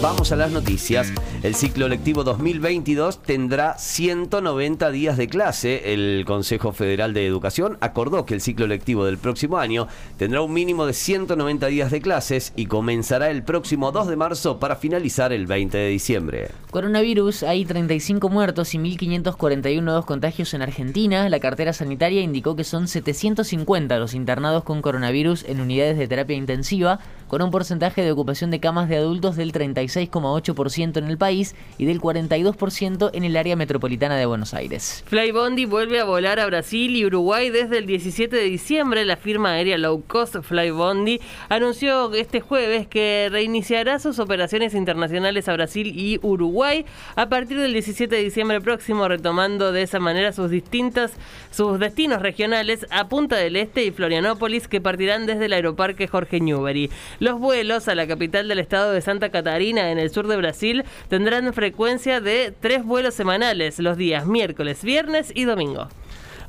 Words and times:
Vamos 0.00 0.30
a 0.30 0.36
las 0.36 0.52
noticias. 0.52 1.12
El 1.42 1.56
ciclo 1.56 1.88
lectivo 1.88 2.22
2022 2.22 3.20
tendrá 3.20 3.76
190 3.78 4.92
días 4.92 5.16
de 5.16 5.26
clase. 5.26 5.92
El 5.92 6.24
Consejo 6.24 6.72
Federal 6.72 7.14
de 7.14 7.26
Educación 7.26 7.78
acordó 7.80 8.24
que 8.24 8.34
el 8.34 8.40
ciclo 8.40 8.68
lectivo 8.68 9.04
del 9.04 9.18
próximo 9.18 9.58
año 9.58 9.88
tendrá 10.16 10.40
un 10.40 10.52
mínimo 10.52 10.86
de 10.86 10.92
190 10.92 11.66
días 11.66 11.90
de 11.90 12.00
clases 12.00 12.52
y 12.54 12.66
comenzará 12.66 13.30
el 13.30 13.42
próximo 13.42 13.90
2 13.90 14.06
de 14.06 14.16
marzo 14.16 14.60
para 14.60 14.76
finalizar 14.76 15.32
el 15.32 15.46
20 15.46 15.76
de 15.76 15.88
diciembre. 15.88 16.48
Coronavirus, 16.70 17.42
hay 17.42 17.64
35 17.64 18.28
muertos 18.28 18.74
y 18.74 18.78
1.541 18.78 19.82
nuevos 19.82 20.04
contagios 20.04 20.54
en 20.54 20.62
Argentina. 20.62 21.28
La 21.28 21.40
cartera 21.40 21.72
sanitaria 21.72 22.22
indicó 22.22 22.54
que 22.54 22.64
son 22.64 22.86
750 22.86 23.98
los 23.98 24.14
internados 24.14 24.62
con 24.62 24.80
coronavirus 24.80 25.44
en 25.48 25.60
unidades 25.60 25.98
de 25.98 26.06
terapia 26.06 26.36
intensiva, 26.36 27.00
con 27.26 27.42
un 27.42 27.50
porcentaje 27.50 28.02
de 28.02 28.12
ocupación 28.12 28.50
de 28.52 28.60
camas 28.60 28.88
de 28.88 28.96
adultos 28.96 29.36
del 29.36 29.52
36,8% 29.88 30.98
en 30.98 31.04
el 31.04 31.18
país 31.18 31.54
y 31.78 31.86
del 31.86 32.00
42% 32.00 33.10
en 33.12 33.24
el 33.24 33.36
área 33.36 33.56
metropolitana 33.56 34.16
de 34.16 34.26
Buenos 34.26 34.54
Aires. 34.54 35.04
Flybondi 35.06 35.64
vuelve 35.64 36.00
a 36.00 36.04
volar 36.04 36.40
a 36.40 36.46
Brasil 36.46 36.94
y 36.96 37.04
Uruguay 37.04 37.50
desde 37.50 37.78
el 37.78 37.86
17 37.86 38.34
de 38.34 38.42
diciembre. 38.44 39.04
La 39.04 39.16
firma 39.16 39.52
aérea 39.52 39.78
low 39.78 40.02
cost 40.06 40.36
Flybondi 40.42 41.20
anunció 41.48 42.12
este 42.14 42.40
jueves 42.40 42.86
que 42.86 43.28
reiniciará 43.30 43.98
sus 43.98 44.18
operaciones 44.18 44.74
internacionales 44.74 45.48
a 45.48 45.54
Brasil 45.54 45.92
y 45.96 46.18
Uruguay 46.22 46.84
a 47.16 47.28
partir 47.28 47.58
del 47.58 47.72
17 47.72 48.14
de 48.14 48.22
diciembre 48.22 48.60
próximo, 48.60 49.08
retomando 49.08 49.72
de 49.72 49.82
esa 49.82 49.98
manera 49.98 50.32
sus 50.32 50.50
distintas 50.50 51.12
sus 51.50 51.78
destinos 51.78 52.22
regionales 52.22 52.86
a 52.90 53.08
Punta 53.08 53.36
del 53.36 53.56
Este 53.56 53.84
y 53.84 53.90
Florianópolis 53.90 54.68
que 54.68 54.80
partirán 54.80 55.26
desde 55.26 55.46
el 55.46 55.52
aeroparque 55.52 56.06
Jorge 56.06 56.40
Newbery. 56.40 56.90
Los 57.20 57.38
vuelos 57.38 57.88
a 57.88 57.94
la 57.94 58.06
capital 58.06 58.48
del 58.48 58.58
estado 58.58 58.92
de 58.92 59.00
Santa 59.00 59.30
Catarina, 59.30 59.77
en 59.78 59.98
el 59.98 60.10
sur 60.10 60.26
de 60.26 60.36
Brasil, 60.36 60.84
tendrán 61.08 61.52
frecuencia 61.52 62.20
de 62.20 62.52
tres 62.60 62.84
vuelos 62.84 63.14
semanales 63.14 63.78
los 63.78 63.96
días 63.96 64.26
miércoles, 64.26 64.82
viernes 64.82 65.32
y 65.34 65.44
domingo. 65.44 65.88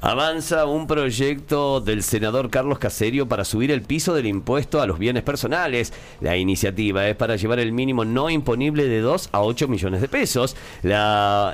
Avanza 0.01 0.65
un 0.65 0.87
proyecto 0.87 1.81
del 1.81 2.03
senador 2.03 2.49
Carlos 2.49 2.79
Caserio 2.79 3.27
para 3.27 3.43
subir 3.43 3.69
el 3.69 3.81
piso 3.81 4.13
del 4.13 4.27
impuesto 4.27 4.81
a 4.81 4.87
los 4.87 4.97
bienes 4.97 5.23
personales. 5.23 5.91
La 6.21 6.37
iniciativa 6.37 7.09
es 7.09 7.17
para 7.17 7.35
llevar 7.35 7.59
el 7.59 7.73
mínimo 7.73 8.05
no 8.05 8.29
imponible 8.29 8.85
de 8.85 9.01
2 9.01 9.29
a 9.33 9.41
8 9.41 9.67
millones 9.67 9.99
de 9.99 10.07
pesos. 10.07 10.55
Ya 10.83 11.51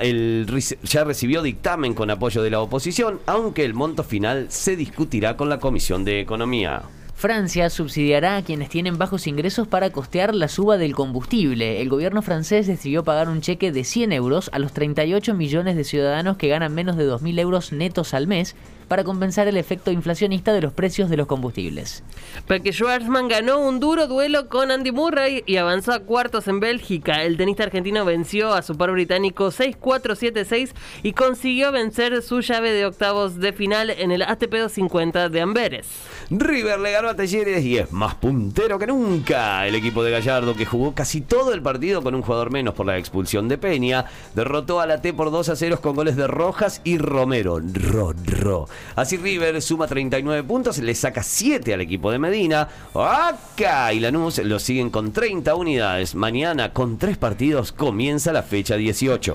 recibió 1.04 1.42
dictamen 1.42 1.94
con 1.94 2.08
apoyo 2.08 2.40
de 2.40 2.50
la 2.50 2.60
oposición, 2.60 3.18
aunque 3.26 3.64
el 3.64 3.74
monto 3.74 4.04
final 4.04 4.46
se 4.48 4.76
discutirá 4.76 5.36
con 5.36 5.48
la 5.48 5.58
Comisión 5.58 6.04
de 6.04 6.20
Economía. 6.20 6.82
Francia 7.16 7.70
subsidiará 7.70 8.36
a 8.36 8.42
quienes 8.42 8.68
tienen 8.68 8.98
bajos 8.98 9.26
ingresos 9.26 9.66
para 9.66 9.88
costear 9.88 10.34
la 10.34 10.48
suba 10.48 10.76
del 10.76 10.94
combustible. 10.94 11.80
El 11.80 11.88
gobierno 11.88 12.20
francés 12.20 12.66
decidió 12.66 13.04
pagar 13.04 13.30
un 13.30 13.40
cheque 13.40 13.72
de 13.72 13.84
100 13.84 14.12
euros 14.12 14.50
a 14.52 14.58
los 14.58 14.74
38 14.74 15.32
millones 15.32 15.76
de 15.76 15.84
ciudadanos 15.84 16.36
que 16.36 16.48
ganan 16.48 16.74
menos 16.74 16.98
de 16.98 17.08
2.000 17.08 17.40
euros 17.40 17.72
netos 17.72 18.12
al 18.12 18.26
mes 18.26 18.54
para 18.88 19.04
compensar 19.04 19.48
el 19.48 19.56
efecto 19.56 19.90
inflacionista 19.90 20.52
de 20.52 20.60
los 20.60 20.72
precios 20.72 21.10
de 21.10 21.16
los 21.16 21.26
combustibles. 21.26 22.04
Porque 22.46 22.72
Schwarzman 22.72 23.28
ganó 23.28 23.58
un 23.58 23.80
duro 23.80 24.06
duelo 24.06 24.48
con 24.48 24.70
Andy 24.70 24.92
Murray 24.92 25.42
y 25.46 25.56
avanzó 25.56 25.92
a 25.92 26.00
cuartos 26.00 26.46
en 26.48 26.60
Bélgica. 26.60 27.24
El 27.24 27.36
tenista 27.36 27.64
argentino 27.64 28.04
venció 28.04 28.52
a 28.52 28.62
su 28.62 28.76
par 28.76 28.92
británico 28.92 29.48
6-4-7-6 29.48 30.72
y 31.02 31.12
consiguió 31.12 31.72
vencer 31.72 32.22
su 32.22 32.40
llave 32.40 32.72
de 32.72 32.86
octavos 32.86 33.40
de 33.40 33.52
final 33.52 33.90
en 33.90 34.12
el 34.12 34.22
ATP 34.22 34.52
250 34.52 35.28
de 35.28 35.40
Amberes. 35.40 35.88
River 36.30 36.78
le 36.78 36.92
a 37.08 37.14
Talleres 37.14 37.64
y 37.64 37.78
es 37.78 37.92
más 37.92 38.14
puntero 38.14 38.78
que 38.78 38.86
nunca. 38.86 39.66
El 39.66 39.74
equipo 39.74 40.02
de 40.02 40.10
Gallardo, 40.10 40.54
que 40.54 40.66
jugó 40.66 40.94
casi 40.94 41.20
todo 41.20 41.52
el 41.52 41.62
partido 41.62 42.02
con 42.02 42.14
un 42.14 42.22
jugador 42.22 42.50
menos 42.50 42.74
por 42.74 42.86
la 42.86 42.98
expulsión 42.98 43.48
de 43.48 43.58
Peña, 43.58 44.06
derrotó 44.34 44.80
a 44.80 44.86
la 44.86 45.00
T 45.00 45.12
por 45.12 45.30
2 45.30 45.48
a 45.48 45.56
0 45.56 45.80
con 45.80 45.94
goles 45.94 46.16
de 46.16 46.26
Rojas 46.26 46.80
y 46.84 46.98
Romero. 46.98 47.60
Ro, 47.60 48.12
ro. 48.24 48.68
Así 48.94 49.16
River 49.16 49.60
suma 49.62 49.86
39 49.86 50.42
puntos, 50.44 50.78
le 50.78 50.94
saca 50.94 51.22
7 51.22 51.74
al 51.74 51.80
equipo 51.80 52.10
de 52.10 52.18
Medina. 52.18 52.68
Acá 52.94 53.92
y 53.92 54.00
Lanús 54.00 54.38
lo 54.38 54.58
siguen 54.58 54.90
con 54.90 55.12
30 55.12 55.54
unidades. 55.54 56.14
Mañana, 56.14 56.72
con 56.72 56.98
3 56.98 57.16
partidos, 57.18 57.72
comienza 57.72 58.32
la 58.32 58.42
fecha 58.42 58.76
18. 58.76 59.34